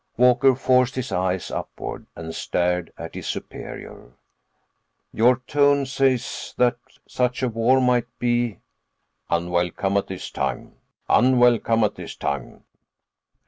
__]Walker 0.17 0.55
forced 0.55 0.95
his 0.95 1.11
eyes 1.11 1.51
upward 1.51 2.07
and 2.15 2.33
stared 2.33 2.91
at 2.97 3.13
his 3.13 3.27
superior. 3.27 4.13
"Your 5.13 5.43
tone 5.45 5.85
says 5.85 6.55
that 6.57 6.77
such 7.07 7.43
a 7.43 7.47
war 7.47 7.79
might 7.79 8.07
be—" 8.17 8.61
"Unwelcome 9.29 9.97
at 9.97 10.07
this 10.07 10.31
time. 10.31 10.73
Unwelcome 11.07 11.83
at 11.83 11.93
this 11.93 12.15
time." 12.15 12.63